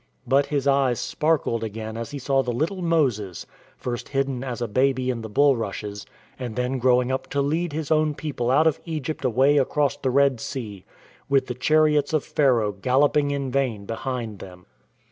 But 0.25 0.47
his 0.47 0.65
eyes 0.67 0.99
sparkled 0.99 1.63
again 1.63 1.95
as 1.95 2.09
he 2.09 2.17
saw 2.17 2.41
the 2.41 2.49
little 2.51 2.81
Moses, 2.81 3.45
first 3.77 4.09
hidden 4.09 4.43
as 4.43 4.59
a 4.59 4.67
baby 4.67 5.11
in 5.11 5.21
the 5.21 5.29
bulrushes, 5.29 6.07
and 6.39 6.55
then 6.55 6.79
growing 6.79 7.11
up 7.11 7.27
to 7.27 7.39
lead 7.39 7.71
his 7.71 7.91
own 7.91 8.15
people 8.15 8.49
out 8.49 8.65
of 8.65 8.79
Egypt 8.83 9.23
away 9.23 9.57
across 9.59 9.95
the 9.97 10.09
Red 10.09 10.39
Sea, 10.39 10.85
with 11.29 11.45
the 11.45 11.53
chariots 11.53 12.13
of 12.13 12.23
Pharaoh 12.23 12.71
galloping 12.71 13.29
in 13.29 13.51
vain 13.51 13.85
behind 13.85 14.39
them. 14.39 14.65